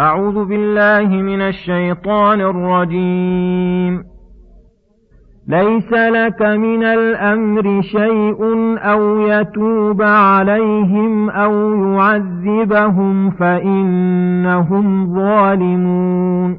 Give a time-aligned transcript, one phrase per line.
[0.00, 4.04] أعوذ بالله من الشيطان الرجيم.
[5.48, 8.38] ليس لك من الأمر شيء
[8.78, 16.58] أو يتوب عليهم أو يعذبهم فإنهم ظالمون.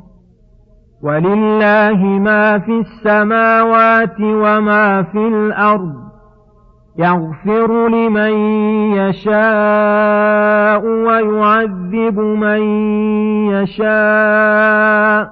[1.03, 6.08] ولله ما في السماوات وما في الأرض.
[6.97, 8.31] يغفر لمن
[8.93, 12.61] يشاء ويعذب من
[13.51, 15.29] يشاء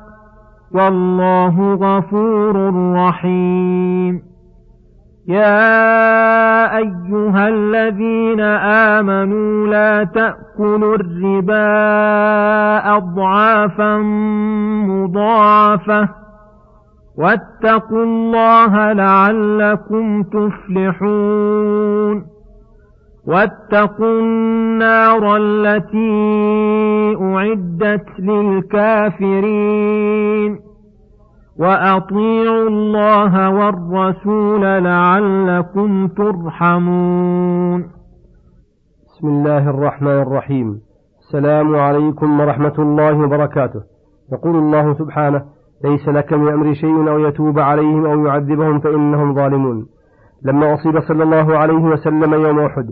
[0.74, 4.28] والله غفور رحيم.
[5.28, 8.40] يا أيها الذين
[9.00, 11.68] آمنوا لا تأكلوا الربا
[12.98, 13.98] اضعافا
[14.88, 16.10] مضاعفة
[17.18, 22.26] واتقوا الله لعلكم تفلحون.
[23.28, 29.88] واتقوا النار التي أعدت للكافرين.
[31.60, 37.84] وأطيعوا الله والرسول لعلكم ترحمون.
[39.06, 40.82] بسم الله الرحمن الرحيم.
[41.20, 43.82] السلام عليكم ورحمة الله وبركاته.
[44.32, 49.86] يقول الله سبحانه ليس لك من أمر شيء أو يتوب عليهم أو يعذبهم فإنهم ظالمون.
[50.44, 52.86] لما أصيب صلى الله عليه وسلم يوم أحد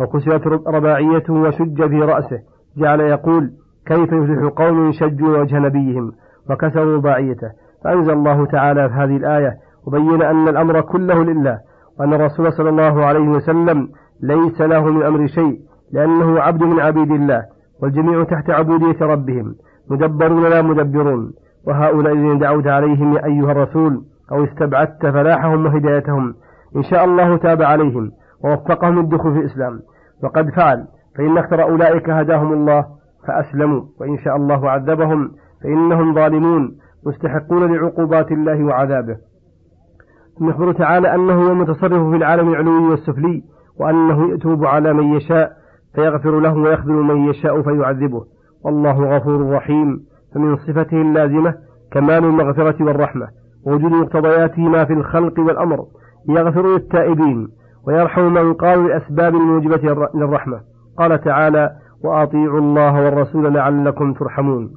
[0.00, 2.38] وكسرت رباعيته وشج في رأسه
[2.76, 3.50] جعل يقول
[3.86, 6.12] كيف يفلح قوم شجوا وجه نبيهم؟
[6.50, 7.50] وكسروا رباعيته.
[7.84, 9.52] فأنزل الله تعالى في هذه الآية
[9.86, 11.58] وبين أن الأمر كله لله
[12.00, 13.88] وأن الرسول صلى الله عليه وسلم
[14.22, 15.58] ليس له من أمر شيء
[15.92, 17.42] لأنه عبد من عبيد الله
[17.82, 19.54] والجميع تحت عبودية ربهم
[19.90, 21.32] مدبرون لا مدبرون.
[21.66, 26.34] وهؤلاء الذين دعوت عليهم يا أيها الرسول أو استبعدت فلاحهم وهدايتهم.
[26.76, 28.10] إن شاء الله تاب عليهم
[28.44, 29.80] ووفقهم للدخول في الإسلام.
[30.24, 30.84] وقد فعل
[31.16, 32.84] فإن أكثر أولئك هداهم الله
[33.26, 33.82] فأسلموا.
[34.00, 35.30] وإن شاء الله عذبهم
[35.62, 39.16] فإنهم ظالمون مستحقون لعقوبات الله وعذابه.
[40.38, 43.42] ثم يخبر تعالى أنه هو المتصرف في العالم العلوي والسفلي
[43.80, 45.52] وأنه يتوب على من يشاء
[45.94, 48.24] فيغفر له ويخذل من يشاء فيعذبه.
[48.64, 50.11] والله غفور رحيم.
[50.34, 51.54] فمن صفته اللازمة
[51.92, 53.28] كمال المغفرة والرحمة
[53.66, 55.86] ووجود مقتضياتهما في الخلق والأمر
[56.28, 57.48] يغفر للتائبين
[57.86, 60.60] ويرحم من قال الأسباب الموجبة للرحمة.
[60.98, 61.70] قال تعالى
[62.04, 64.70] وأطيعوا الله والرسول لعلكم ترحمون.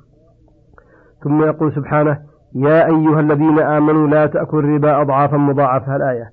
[1.24, 2.18] ثم يقول سبحانه
[2.56, 5.96] يا أيها الذين آمنوا لا تأكلوا الربا أضعافا مضاعفة.
[5.96, 6.30] الآية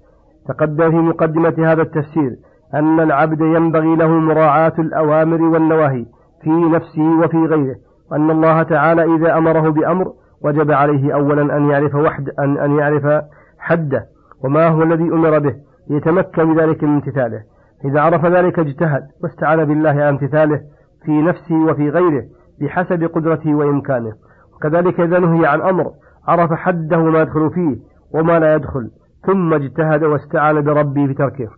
[0.48, 2.36] تقدم في مقدمة هذا التفسير
[2.74, 6.06] أن العبد ينبغي له مراعاة الأوامر والنواهي
[6.42, 7.76] في نفسه وفي غيره
[8.12, 10.12] وأن الله تعالى إذا أمره بأمر
[10.44, 13.24] وجب عليه أولا أن يعرف وحد أن, أن يعرف
[13.58, 14.06] حده
[14.44, 15.54] وما هو الذي أمر به
[15.90, 17.42] ليتمكن بذلك من امتثاله.
[17.84, 20.60] إذا عرف ذلك اجتهد واستعان بالله على امتثاله
[21.04, 22.24] في نفسه وفي غيره
[22.60, 24.12] بحسب قدرته وإمكانه.
[24.56, 25.90] وكذلك إذا نهي عن أمر
[26.28, 27.76] عرف حده ما يدخل فيه
[28.14, 28.90] وما لا يدخل
[29.26, 31.48] ثم اجتهد واستعان بربه في تركه.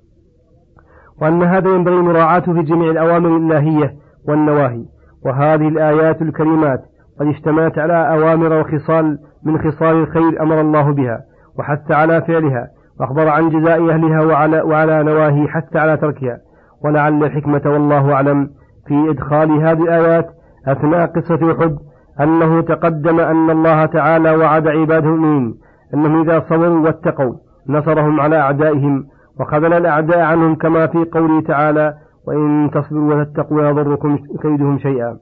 [1.22, 3.94] وأن هذا ينبغي مراعاته في جميع الأوامر الإلهية
[4.28, 4.84] والنواهي.
[5.24, 6.80] وهذه الآيات الكريمات
[7.20, 11.20] قد اشتملت على أوامر وخصال من خصال الخير أمر الله بها
[11.58, 12.68] وحث على فعلها
[13.00, 16.38] وأخبر عن جزاء أهلها وعلى, وعلى نواهي حث على تركها.
[16.84, 18.50] ولعل الحكمة والله أعلم
[18.86, 20.26] في إدخال هذه الآيات
[20.68, 21.76] أثناء قصة أحد
[22.20, 25.54] أنه تقدم أن الله تعالى وعد عباده المؤمنين
[25.94, 27.34] أنهم إذا صبروا واتقوا
[27.68, 29.06] نصرهم على أعدائهم
[29.40, 31.94] وخذل الأعداء عنهم كما في قوله تعالى
[32.26, 35.18] وإن تصبروا وتتقوا لا يضركم كيدهم شيئا.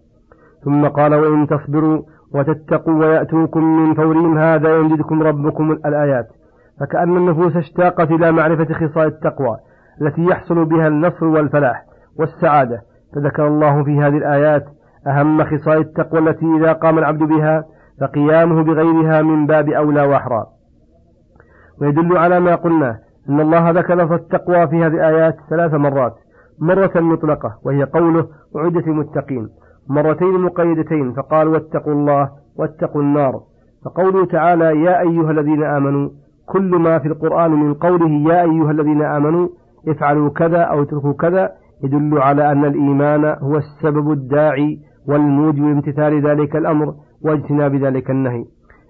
[0.65, 2.03] ثم قال وإن تصبروا
[2.35, 6.29] وتتقوا ويأتوكم من فورهم هذا يمددكم ربكم الآيات.
[6.81, 9.57] فكأن النفوس اشتاقت إلى معرفة خصال التقوى
[10.03, 11.85] التي يحصل بها النصر والفلاح
[12.19, 12.83] والسعادة.
[13.15, 14.65] فذكر الله في هذه الآيات
[15.07, 17.65] أهم خصال التقوى التي إذا قام العبد بها
[18.01, 20.47] فقيامه بغيرها من باب أولى وأحرى.
[21.81, 22.99] ويدل على ما قلنا
[23.29, 26.15] أن الله ذكر التقوى في هذه الآيات ثلاث مرات.
[26.63, 29.49] مرة مطلقة وهي قوله أعدت المتقين
[29.89, 33.41] مرتين مقيدتين فقال واتقوا الله واتقوا النار.
[33.85, 36.11] فقوله تعالى يا أيها الذين آمنوا
[36.47, 39.49] كل ما في القرآن من قوله يا أيها الذين آمنوا
[39.89, 41.53] افعلوا كذا أو اتركوا كذا
[41.85, 44.79] يدل على أن الإيمان هو السبب الداعي
[45.09, 46.95] والموجب لامتثال ذلك الأمر
[47.25, 48.45] واجتناب ذلك النهي.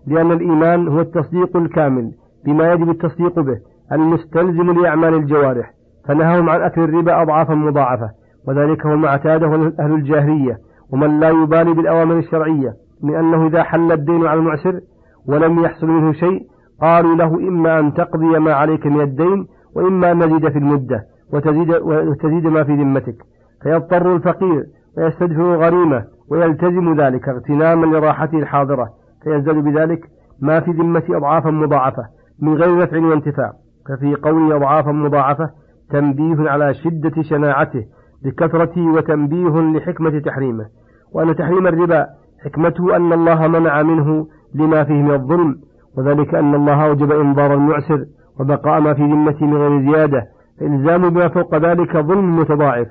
[0.06, 2.12] لأن الإيمان هو التصديق الكامل
[2.44, 3.58] بما يجب التصديق به
[3.92, 5.72] المستلزم لأعمال الجوارح.
[6.08, 8.10] فنهاهم عن أكل الربا أضعافا مضاعفة
[8.48, 10.58] وذلك هو ما اعتاده أهل الجاهلية
[10.92, 12.72] ومن لا يبالي بالأوامر الشرعية
[13.02, 14.80] من أنه إذا حل الدين على المعسر
[15.28, 16.46] ولم يحصل منه شيء
[16.80, 19.46] قالوا له إما أن تقضي ما عليك من الدين
[19.76, 23.16] وإما أن نزيد في المدة وتزيد, وتزيد ما في ذمتك.
[23.62, 24.64] فيضطر الفقير
[24.98, 28.88] ويستدفع الغريمة ويلتزم ذلك اغتناما لراحته الحاضرة
[29.24, 30.00] فيزداد بذلك
[30.40, 32.02] ما في ذمة أضعافا مضاعفة
[32.42, 33.52] من غير نفع وانتفاع.
[33.88, 35.50] ففي قوله أضعافا مضاعفة
[35.92, 37.84] تنبيه على شدة شناعته
[38.24, 40.66] بكثرته وتنبيه لحكمة تحريمه.
[41.12, 42.06] وأن تحريم الربا
[42.44, 45.56] حكمته أن الله منع منه لما فيه من الظلم
[45.96, 48.04] وذلك أن الله أوجب إنظار المعسر
[48.40, 50.26] وبقاء ما في ذمته من غير زيادة
[50.60, 52.86] فإلزام بما فوق ذلك ظلم متضاعف.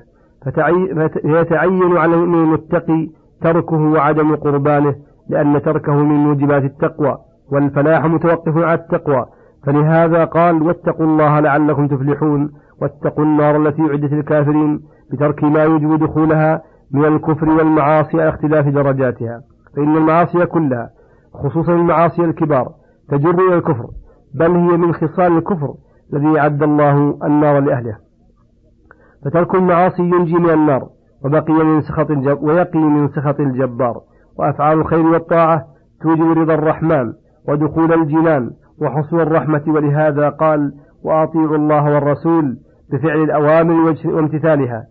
[1.22, 3.08] فيتعين على المؤمن المتقي
[3.42, 4.94] تركه وعدم قربانه
[5.28, 7.18] لأن تركه من موجبات التقوى
[7.52, 9.26] والفلاح متوقف على التقوى.
[9.66, 12.50] فلهذا قال واتقوا الله لعلكم تفلحون.
[12.82, 14.80] واتقوا النار التي أعدت للكافرين
[15.12, 16.62] بترك ما يوجب دخولها
[16.92, 19.40] من الكفر والمعاصي على اختلاف درجاتها.
[19.76, 20.90] فإن المعاصي كلها
[21.34, 22.68] خصوصا المعاصي الكبار
[23.08, 23.86] تجر إلى الكفر
[24.34, 25.74] بل هي من خصال الكفر
[26.12, 27.96] الذي أعد الله النار لأهله.
[29.24, 30.88] فترك المعاصي ينجي من النار
[31.24, 32.10] وبقي من سخط
[32.42, 34.00] ويقي من سخط الجبار.
[34.38, 35.64] وأفعال الخير والطاعة
[36.02, 37.12] توجب رضا الرحمن
[37.48, 40.72] ودخول الجنان وحصول الرحمة ولهذا قال
[41.04, 42.56] وأطيعوا الله والرسول
[42.92, 44.84] بفعل الأوامر وامتثالها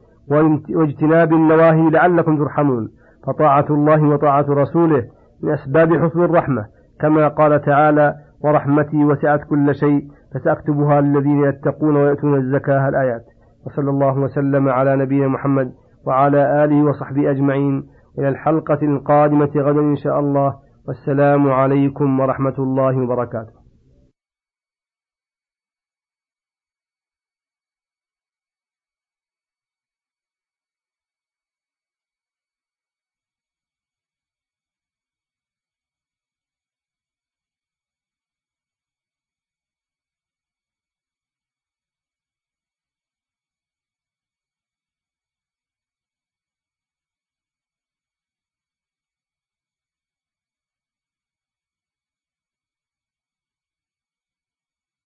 [0.75, 2.89] واجتناب النواهي لعلكم ترحمون.
[3.27, 5.03] فطاعة الله وطاعة رسوله
[5.43, 6.65] من أسباب حصول الرحمة.
[7.01, 10.01] كما قال تعالى ورحمتي وسعت كل شيء
[10.33, 13.23] فسأكتبها للذين يتقون ويأتون الزكاة الآيات.
[13.65, 15.71] وصلى الله وسلم على نبينا محمد
[16.07, 17.83] وعلى آله وصحبه أجمعين.
[18.19, 20.53] إلى الحلقة القادمة غدا إن شاء الله.
[20.87, 23.60] والسلام عليكم ورحمة الله وبركاته.